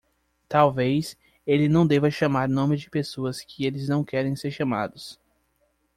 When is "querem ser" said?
4.03-4.49